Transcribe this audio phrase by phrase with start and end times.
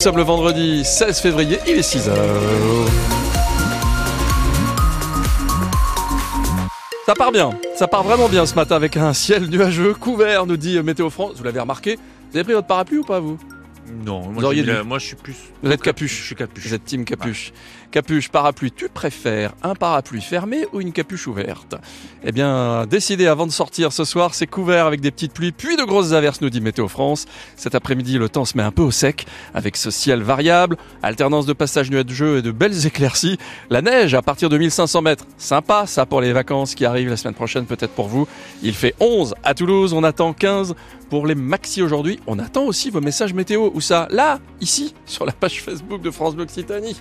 [0.00, 2.12] Nous sommes le vendredi 16 février, il est 6h.
[7.04, 10.56] Ça part bien, ça part vraiment bien ce matin avec un ciel nuageux couvert, nous
[10.56, 11.32] dit Météo France.
[11.38, 11.96] Vous l'avez remarqué
[12.30, 13.38] Vous avez pris votre parapluie ou pas vous?
[14.04, 15.34] Non, Vous auriez la- moi je suis plus.
[15.64, 16.16] Vous êtes capuche.
[16.20, 16.64] Je suis capuche.
[16.68, 17.52] Vous êtes team capuche.
[17.90, 21.74] Capuche, parapluie, tu préfères un parapluie fermé ou une capuche ouverte?
[22.22, 25.74] Eh bien, décidez avant de sortir ce soir, c'est couvert avec des petites pluies, puis
[25.76, 27.24] de grosses averses, nous dit Météo France.
[27.56, 31.46] Cet après-midi, le temps se met un peu au sec, avec ce ciel variable, alternance
[31.46, 33.38] de passages nuageux et de belles éclaircies.
[33.70, 37.16] La neige à partir de 1500 mètres, sympa ça pour les vacances qui arrivent la
[37.16, 38.28] semaine prochaine peut-être pour vous.
[38.62, 40.74] Il fait 11 à Toulouse, on attend 15
[41.08, 42.20] pour les maxi aujourd'hui.
[42.26, 43.70] On attend aussi vos messages météo.
[43.72, 44.08] Où ça?
[44.10, 46.96] Là, ici, sur la page Facebook de France Bleu Occitanie.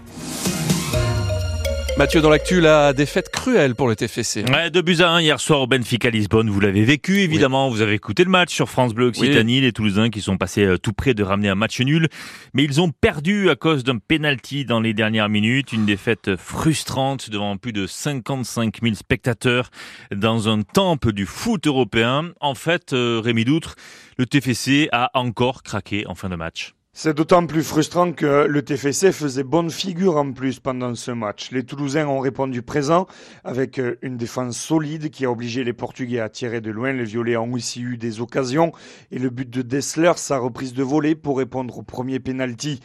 [1.97, 4.45] Mathieu, dans l'actu, la défaite cruelle pour le TFC.
[4.51, 6.47] Ouais, 2 buts à 1 hier soir au Benfica Lisbonne.
[6.47, 7.71] Vous l'avez vécu, évidemment.
[7.71, 9.61] Vous avez écouté le match sur France Bleu Occitanie.
[9.61, 12.07] Les Toulousains qui sont passés euh, tout près de ramener un match nul.
[12.53, 15.73] Mais ils ont perdu à cause d'un penalty dans les dernières minutes.
[15.73, 19.71] Une défaite frustrante devant plus de 55 000 spectateurs
[20.15, 22.31] dans un temple du foot européen.
[22.39, 23.73] En fait, euh, Rémi Doutre,
[24.19, 26.75] le TFC a encore craqué en fin de match.
[26.99, 31.51] C'est d'autant plus frustrant que le TFC faisait bonne figure en plus pendant ce match.
[31.51, 33.05] Les Toulousains ont répondu présent
[33.43, 36.91] avec euh, une défense solide qui a obligé les Portugais à tirer de loin.
[36.93, 38.71] Les Violets ont aussi eu des occasions
[39.11, 42.79] et le but de Dessler, sa reprise de volée pour répondre au premier penalty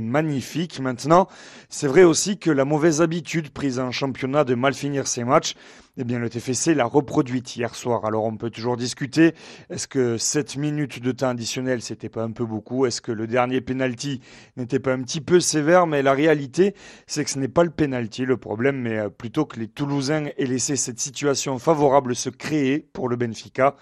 [0.00, 0.80] magnifique.
[0.80, 1.28] Maintenant,
[1.68, 5.54] c'est vrai aussi que la mauvaise habitude prise en championnat de mal finir ses matchs,
[5.98, 8.04] eh bien le TFC l'a reproduite hier soir.
[8.04, 9.34] Alors on peut toujours discuter.
[9.68, 12.86] Est-ce que 7 minutes de temps additionnel, c'était pas un peu beaucoup?
[12.86, 14.20] Est-ce que le dernier penalty
[14.56, 15.86] n'était pas un petit peu sévère?
[15.86, 16.74] Mais la réalité,
[17.06, 20.26] c'est que ce n'est pas le penalty le problème, mais euh, plutôt que les Toulousains
[20.38, 23.76] aient laissé cette situation favorable se créer pour le Benfica.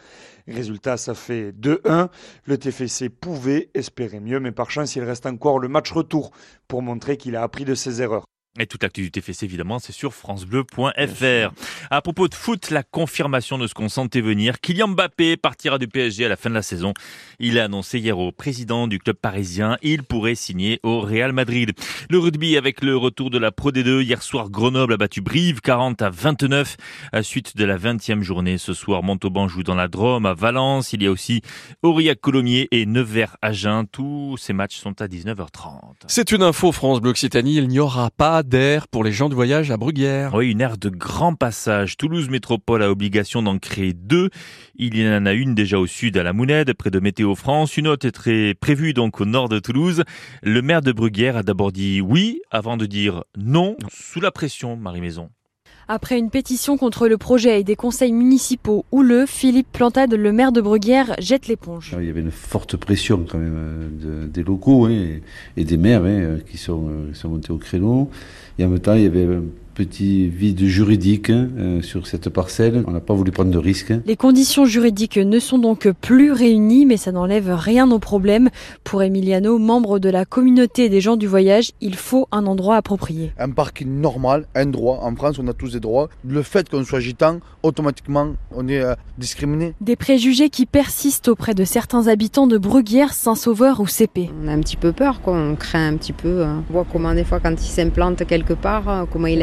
[0.51, 2.09] Résultat, ça fait 2-1.
[2.45, 6.33] Le TFC pouvait espérer mieux, mais par chance, il reste encore le match retour
[6.69, 8.25] pour montrer qu'il a appris de ses erreurs.
[8.59, 11.53] Et toute l'actu du TFC, évidemment, c'est sur francebleu.fr.
[11.89, 14.61] À propos de foot, la confirmation de ce qu'on sentait venir.
[14.61, 16.93] Kylian Mbappé partira du PSG à la fin de la saison.
[17.39, 21.71] Il a annoncé hier au président du club parisien, il pourrait signer au Real Madrid.
[22.11, 24.03] Le rugby avec le retour de la Pro D2.
[24.03, 26.77] Hier soir, Grenoble a battu Brive 40 à 29
[27.13, 28.59] à suite de la 20e journée.
[28.59, 30.93] Ce soir, Montauban joue dans la Drôme à Valence.
[30.93, 31.43] Il y a aussi
[31.83, 33.85] Aurillac Colomiers et Nevers Agen.
[33.93, 35.95] Tous ces matchs sont à 19h30.
[36.09, 39.35] C'est une info France Bleu Occitanie, il n'y aura pas d'air pour les gens du
[39.35, 40.35] voyage à Bruguière.
[40.35, 41.97] Oui, une aire de grand passage.
[41.97, 44.31] Toulouse Métropole a obligation d'en créer deux.
[44.77, 47.77] Il y en a une déjà au sud à la Mounède, près de Météo France.
[47.77, 50.05] Une autre est très prévue donc au nord de Toulouse.
[50.43, 54.77] Le maire de Bruguière a d'abord dit oui avant de dire non, sous la pression,
[54.77, 55.31] Marie Maison.
[55.93, 60.53] Après une pétition contre le projet et des conseils municipaux houleux, Philippe Plantade, le maire
[60.53, 61.97] de Bruguière, jette l'éponge.
[61.99, 65.07] Il y avait une forte pression quand même euh, de- des locaux hein,
[65.57, 68.09] et, des maires hein, euh, qui sont, euh, qui sont montés au créneau.
[68.61, 69.27] Et en même temps, il y avait
[69.75, 72.85] petit vide juridique hein, euh, sur cette parcelle.
[72.87, 73.93] On n'a pas voulu prendre de risques.
[74.07, 78.51] Les conditions juridiques ne sont donc plus réunies, mais ça n'enlève rien au problème.
[78.85, 83.33] Pour Emiliano, membre de la communauté des gens du voyage, il faut un endroit approprié.
[83.39, 85.01] un parking normal, un droit.
[85.03, 86.09] En France, on a tous des droits.
[86.27, 89.75] Le fait qu'on soit gitan, automatiquement, on est euh, discriminé.
[89.81, 94.31] Des préjugés qui persistent auprès de certains habitants de Bruguière, Saint-Sauveur ou CP.
[94.45, 95.35] On a un petit peu peur, quoi.
[95.35, 96.29] on craint un petit peu.
[96.29, 99.39] euh, On voit comment des fois quand ils s'implantent quelque part, comment ils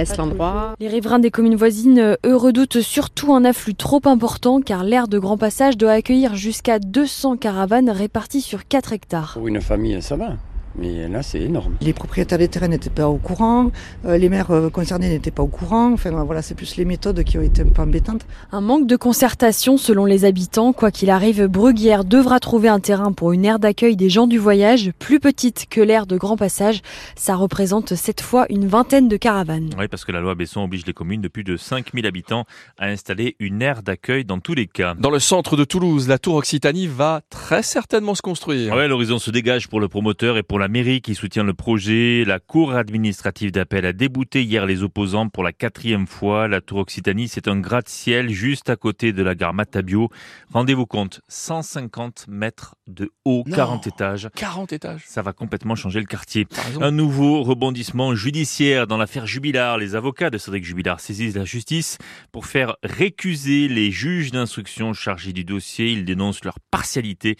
[0.79, 5.07] Les riverains des communes voisines, euh, eux, redoutent surtout un afflux trop important car l'aire
[5.07, 9.33] de grand passage doit accueillir jusqu'à 200 caravanes réparties sur 4 hectares.
[9.33, 10.33] Pour une famille, ça va.
[10.77, 11.75] Mais là, c'est énorme.
[11.81, 13.71] Les propriétaires des terrains n'étaient pas au courant,
[14.05, 15.93] euh, les maires euh, concernés n'étaient pas au courant.
[15.93, 18.25] Enfin voilà, c'est plus les méthodes qui ont été un peu embêtantes.
[18.51, 20.73] Un manque de concertation selon les habitants.
[20.73, 24.37] Quoi qu'il arrive, Bruguière devra trouver un terrain pour une aire d'accueil des gens du
[24.37, 26.81] voyage, plus petite que l'aire de grand passage.
[27.15, 29.69] Ça représente cette fois une vingtaine de caravanes.
[29.77, 32.45] Oui, parce que la loi Besson oblige les communes de plus de 5000 habitants
[32.77, 34.93] à installer une aire d'accueil dans tous les cas.
[34.99, 38.75] Dans le centre de Toulouse, la tour Occitanie va très certainement se construire.
[38.75, 42.23] Ouais, l'horizon se dégage pour le promoteur et pour la mairie qui soutient le projet.
[42.25, 46.47] La cour administrative d'appel a débouté hier les opposants pour la quatrième fois.
[46.47, 50.09] La tour Occitanie, c'est un gratte-ciel juste à côté de la gare Matabio.
[50.51, 53.55] Rendez-vous compte, 150 mètres de haut, Non.
[53.55, 54.29] 40 étages.
[54.35, 55.03] 40 étages.
[55.05, 56.47] Ça va complètement changer le quartier.
[56.81, 59.77] Un nouveau rebondissement judiciaire dans l'affaire Jubilard.
[59.77, 61.97] Les avocats de Cédric Jubilard saisissent la justice
[62.31, 65.91] pour faire récuser les juges d'instruction chargés du dossier.
[65.91, 67.37] Ils dénoncent leur partialité.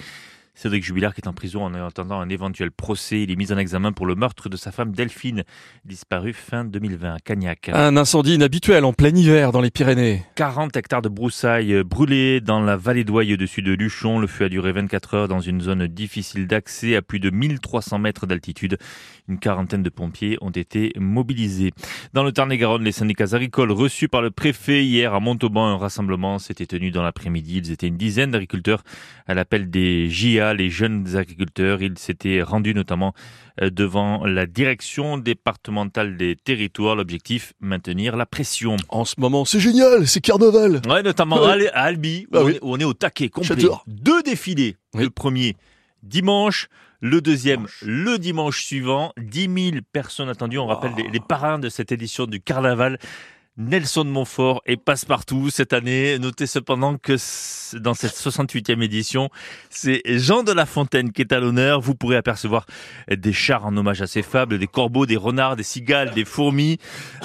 [0.58, 3.22] Cédric Jubilard qui est en prison en attendant un éventuel procès.
[3.22, 5.44] Il est mis en examen pour le meurtre de sa femme Delphine,
[5.86, 7.70] disparue fin 2020 à Cagnac.
[7.72, 10.24] Un incendie inhabituel en plein hiver dans les Pyrénées.
[10.34, 14.18] 40 hectares de broussailles brûlés dans la vallée d'Oye au-dessus de Luchon.
[14.18, 18.00] Le feu a duré 24 heures dans une zone difficile d'accès à plus de 1300
[18.00, 18.80] mètres d'altitude.
[19.30, 21.72] Une quarantaine de pompiers ont été mobilisés.
[22.14, 26.40] Dans le Tarn-et-Garonne, les syndicats agricoles reçus par le préfet hier à Montauban, un rassemblement
[26.40, 27.58] s'était tenu dans l'après-midi.
[27.58, 28.84] Ils étaient une dizaine d'agriculteurs
[29.28, 31.82] à l'appel des JA, les jeunes agriculteurs.
[31.82, 33.14] Ils s'étaient rendus notamment
[33.62, 36.96] euh, devant la direction départementale des territoires.
[36.96, 38.76] L'objectif, maintenir la pression.
[38.90, 40.82] En ce moment, c'est génial, c'est carnaval.
[40.88, 41.70] Ouais, notamment Ouais.
[41.74, 42.52] à Albi, où, on oui.
[42.54, 43.56] est, où on est au taquet complet.
[43.88, 44.76] Deux défilés.
[44.94, 45.04] Oui.
[45.04, 45.56] Le premier,
[46.04, 46.68] dimanche.
[47.00, 49.14] Le deuxième, le dimanche suivant.
[49.18, 50.58] 10 000 personnes attendues.
[50.58, 52.98] On rappelle les, les parrains de cette édition du carnaval.
[53.58, 56.20] Nelson de Montfort et Passepartout cette année.
[56.20, 57.14] Notez cependant que
[57.78, 59.30] dans cette 68e édition,
[59.70, 61.82] c'est Jean de La Fontaine qui est à l'honneur.
[61.82, 62.66] Vous pourrez apercevoir
[63.10, 66.78] des chars en hommage à ces fables, des corbeaux, des renards, des cigales, des fourmis.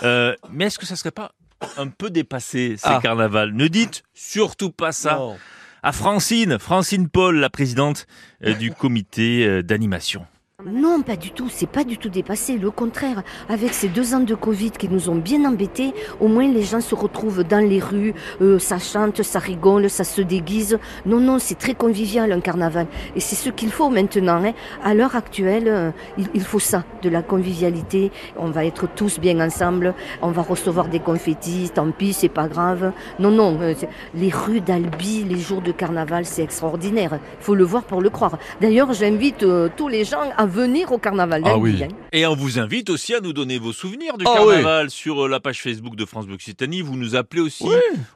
[0.02, 1.32] Euh, mais est-ce que ça serait pas
[1.76, 3.00] un peu dépassé ces Ah.
[3.02, 3.52] carnavals?
[3.52, 5.36] Ne dites surtout pas ça Non.
[5.82, 8.06] à Francine, Francine Paul, la présidente
[8.44, 10.26] euh, du comité euh, d'animation.
[10.64, 12.56] Non, pas du tout, c'est pas du tout dépassé.
[12.56, 16.46] Le contraire, avec ces deux ans de Covid qui nous ont bien embêtés, au moins
[16.46, 20.78] les gens se retrouvent dans les rues, euh, ça chante, ça rigole, ça se déguise.
[21.04, 22.86] Non, non, c'est très convivial un carnaval.
[23.16, 24.40] Et c'est ce qu'il faut maintenant.
[24.44, 24.52] hein.
[24.84, 28.12] À l'heure actuelle, euh, il, il faut ça, de la convivialité.
[28.36, 32.46] On va être tous bien ensemble, on va recevoir des confettis, tant pis, c'est pas
[32.46, 32.92] grave.
[33.18, 33.74] Non, non, euh,
[34.14, 37.18] les rues d'Albi, les jours de carnaval, c'est extraordinaire.
[37.40, 38.38] Il faut le voir pour le croire.
[38.60, 41.82] D'ailleurs, j'invite euh, tous les gens à venir au carnaval Ah oui.
[41.82, 41.88] hein.
[42.12, 45.28] Et on vous invite aussi à nous donner vos souvenirs du Ah carnaval sur euh,
[45.28, 46.82] la page Facebook de France Bleu Occitanie.
[46.82, 47.64] Vous nous appelez aussi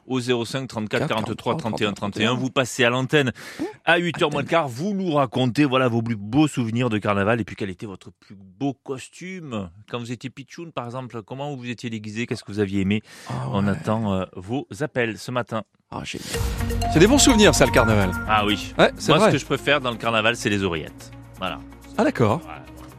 [0.05, 2.33] au 05 34 43 31 31.
[2.35, 3.31] Vous passez à l'antenne
[3.85, 4.67] à 8h moins le quart.
[4.67, 8.11] Vous nous racontez voilà vos plus beaux souvenirs de carnaval et puis quel était votre
[8.19, 9.69] plus beau costume?
[9.89, 11.21] Quand vous étiez pitchoun par exemple.
[11.23, 12.27] Comment vous étiez déguisé?
[12.27, 13.01] Qu'est-ce que vous aviez aimé?
[13.29, 15.63] Ah On attend euh, vos appels ce matin.
[15.89, 16.27] Ah, génial.
[16.93, 18.11] C'est des bons souvenirs, ça, le carnaval.
[18.27, 18.73] Ah oui.
[18.77, 19.27] Ouais, Moi, vrai.
[19.27, 21.11] ce que je préfère dans le carnaval, c'est les oreillettes.
[21.37, 21.59] Voilà.
[21.97, 22.41] Ah, d'accord.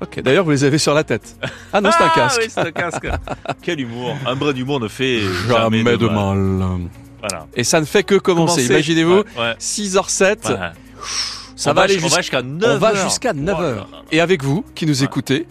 [0.00, 1.36] Ok, d'ailleurs, vous les avez sur la tête.
[1.72, 2.40] Ah non, c'est un Ah casque.
[2.42, 3.08] oui, c'est un casque.
[3.62, 4.16] Quel humour.
[4.26, 6.88] Un brin d'humour ne fait Jamais, jamais, de mal.
[7.20, 7.46] Voilà.
[7.56, 8.62] Et ça ne fait que commencer.
[8.62, 8.72] Commencer.
[8.72, 9.54] Imaginez-vous, Ouais, ouais.
[9.58, 10.72] 6h07, Voilà.
[11.56, 13.54] ça On va aller on jusqu'à jusqu'à 9 On va jusqu'à 9h.
[13.58, 13.86] Oh là là.
[14.12, 15.48] Et avec vous, qui nous écoutez,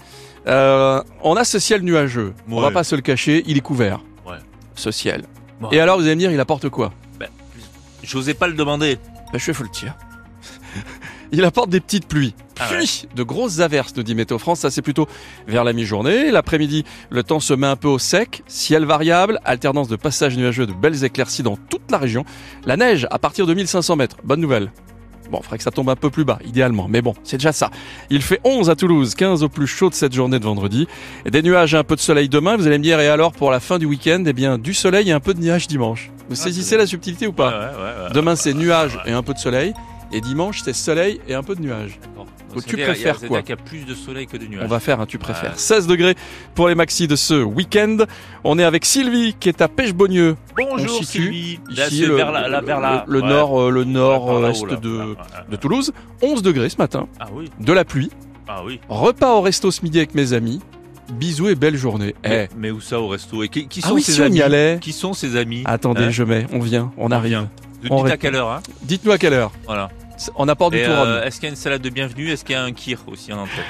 [0.47, 2.33] euh, on a ce ciel nuageux.
[2.49, 2.61] On Ouais.
[2.61, 3.99] va pas se le cacher, il est couvert.
[4.75, 5.23] Ce ciel.
[5.71, 6.93] Et alors, vous allez me dire, il apporte quoi?
[8.03, 8.97] J'osais pas le demander.
[9.33, 9.93] Ben, je vais vous le dire.
[11.31, 14.59] Il apporte des petites pluies, Ah puis de grosses averses, nous dit Météo France.
[14.59, 15.07] Ça, c'est plutôt
[15.47, 16.31] vers la mi-journée.
[16.31, 18.43] L'après-midi, le temps se met un peu au sec.
[18.47, 22.23] Ciel variable, alternance de passages nuageux, de belles éclaircies dans toute la région.
[22.65, 24.17] La neige à partir de 1500 mètres.
[24.23, 24.71] Bonne nouvelle.
[25.29, 26.87] Bon, faudrait que ça tombe un peu plus bas, idéalement.
[26.89, 27.69] Mais bon, c'est déjà ça.
[28.09, 30.87] Il fait 11 à Toulouse, 15 au plus chaud de cette journée de vendredi.
[31.25, 32.55] Et des nuages et un peu de soleil demain.
[32.55, 35.09] Vous allez me dire, et alors pour la fin du week-end, eh bien, du soleil
[35.09, 36.11] et un peu de nuages dimanche.
[36.29, 38.13] Vous saisissez c'est la subtilité ou pas Ouais, ouais, ouais, ouais.
[38.13, 39.73] Demain, c'est nuages et un peu de soleil.
[40.13, 41.99] Et dimanche, c'est soleil et un peu de nuages.
[42.17, 44.63] Ou Donc, tu préfères quoi qu'il y a plus de soleil que de nuages.
[44.63, 45.51] On va faire un tu préfères.
[45.51, 45.57] Ouais.
[45.57, 46.15] 16 degrés
[46.55, 47.97] pour les maxis de ce week-end.
[48.45, 50.37] On est avec Sylvie qui est à Pêche-Beaunieu.
[50.55, 51.59] Bonjour On Sylvie.
[51.69, 53.27] Ici, le, vers la, vers la- le- le ouais.
[53.29, 55.15] nord, euh, le nord-est de, Ouais,
[55.51, 55.55] de.
[55.57, 55.91] Toulouse.
[56.21, 57.07] 11 degrés ce matin.
[57.19, 58.09] Ah oui, De la pluie.
[58.47, 58.79] ah oui.
[58.87, 60.61] Repas au resto ce midi avec mes amis.
[61.13, 62.15] Bisous et belle journée.
[62.23, 62.29] Eh.
[62.29, 63.41] Mais, mais où ça au resto?
[63.43, 64.37] Et qui, qui Ah sont oui, ses si on amis?
[64.37, 64.77] y allait.
[64.81, 65.61] Qui sont ses amis?
[65.65, 66.09] Attendez, Hein?
[66.09, 66.45] je mets.
[66.51, 66.91] On vient.
[66.97, 67.29] On arrive.
[67.31, 67.49] vient.
[67.89, 69.51] Dites On à quelle heure hein Dites-nous à quelle heure.
[69.65, 69.89] Voilà.
[70.35, 72.31] On apporte du euh, Est-ce qu'il y a une salade de bienvenue?
[72.31, 73.61] Est-ce qu'il y a un kir aussi en entrée?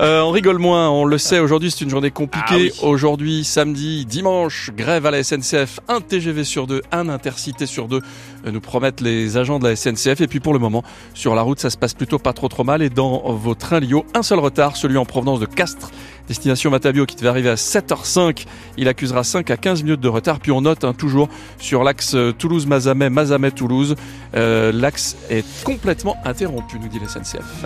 [0.00, 2.46] Euh, on rigole moins, on le sait, aujourd'hui c'est une journée compliquée.
[2.50, 2.72] Ah oui.
[2.82, 8.00] Aujourd'hui, samedi, dimanche, grève à la SNCF, un TGV sur deux, un intercité sur deux,
[8.44, 10.20] euh, nous promettent les agents de la SNCF.
[10.20, 10.82] Et puis pour le moment,
[11.14, 12.82] sur la route, ça se passe plutôt pas trop trop mal.
[12.82, 15.90] Et dans vos trains Lio, un seul retard, celui en provenance de Castres,
[16.28, 18.46] destination Matabio, qui devait arriver à 7h05.
[18.76, 20.40] Il accusera 5 à 15 minutes de retard.
[20.40, 21.28] Puis on note hein, toujours
[21.58, 23.94] sur l'axe euh, Toulouse-Mazamet, Mazamet-Toulouse,
[24.34, 27.64] euh, l'axe est complètement interrompu, nous dit la SNCF.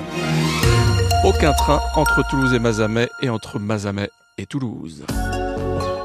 [1.25, 5.05] Aucun train entre Toulouse et Mazamet et entre Mazamet et Toulouse.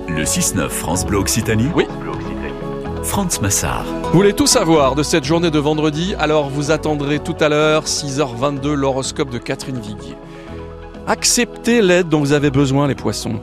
[0.07, 1.69] Le 6-9 France Bleu Occitanie.
[1.75, 1.85] Oui.
[3.03, 3.85] France Massard.
[3.85, 6.15] Vous voulez tout savoir de cette journée de vendredi?
[6.19, 10.15] Alors vous attendrez tout à l'heure, 6h22, l'horoscope de Catherine Viguier.
[11.07, 13.41] Acceptez l'aide dont vous avez besoin, les poissons.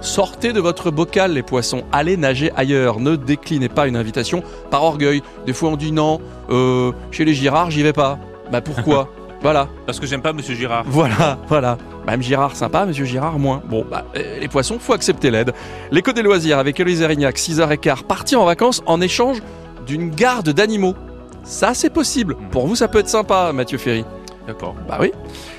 [0.00, 1.82] Sortez de votre bocal, les poissons.
[1.92, 3.00] Allez nager ailleurs.
[3.00, 5.22] Ne déclinez pas une invitation par orgueil.
[5.46, 6.20] Des fois, on dit non.
[6.50, 8.18] Euh, chez les Girards, j'y vais pas.
[8.52, 9.08] Bah pourquoi
[9.42, 9.68] Voilà.
[9.84, 10.84] Parce que j'aime pas Monsieur Girard.
[10.86, 11.76] Voilà, voilà.
[12.06, 13.62] Même Girard sympa, Monsieur Girard moins.
[13.68, 15.52] Bon, bah, euh, les poissons, faut accepter l'aide.
[15.90, 19.42] L'écho des loisirs avec Élise Erignac, 6h15, parti en vacances en échange
[19.86, 20.94] d'une garde d'animaux.
[21.42, 22.36] Ça, c'est possible.
[22.50, 24.06] Pour vous, ça peut être sympa, Mathieu Ferry.
[24.46, 24.74] D'accord.
[24.88, 25.10] Bah oui.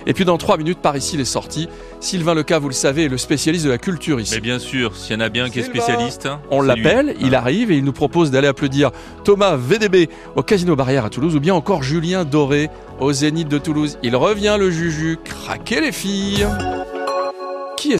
[0.06, 1.68] Et puis dans trois minutes, par ici, il est sorti.
[2.00, 4.36] Sylvain Leca, vous le savez, est le spécialiste de la culture ici.
[4.36, 7.34] Mais bien sûr, s'il y en a bien qui est spécialiste, hein, On l'appelle, il
[7.34, 8.92] arrive et il nous propose d'aller applaudir
[9.24, 13.58] Thomas VDB au Casino Barrière à Toulouse ou bien encore Julien Doré au Zénith de
[13.58, 13.98] Toulouse.
[14.04, 16.46] Il revient le Juju, craquez les filles